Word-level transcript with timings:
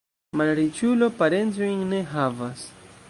Malriĉulo 0.41 1.09
parencojn 1.19 1.85
ne 1.93 2.01
havas. 2.15 2.65